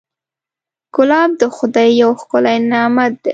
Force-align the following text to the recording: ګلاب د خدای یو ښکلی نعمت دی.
ګلاب 0.95 1.31
د 1.41 1.43
خدای 1.55 1.89
یو 2.03 2.11
ښکلی 2.21 2.57
نعمت 2.71 3.13
دی. 3.23 3.29